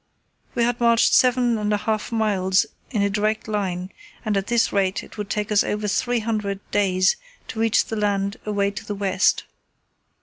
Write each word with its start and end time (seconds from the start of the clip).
We 0.55 0.63
had 0.63 0.79
marched 0.79 1.13
seven 1.13 1.59
and 1.59 1.71
a 1.71 1.77
half 1.77 2.11
miles 2.11 2.65
in 2.89 3.03
a 3.03 3.09
direct 3.11 3.47
line 3.47 3.91
and 4.25 4.35
at 4.35 4.47
this 4.47 4.73
rate 4.73 5.03
it 5.03 5.15
would 5.19 5.29
take 5.29 5.51
us 5.51 5.63
over 5.63 5.87
three 5.87 6.21
hundred 6.21 6.59
days 6.71 7.17
to 7.49 7.59
reach 7.59 7.85
the 7.85 7.95
land 7.95 8.37
away 8.43 8.71
to 8.71 8.83
the 8.83 8.95
west. 8.95 9.43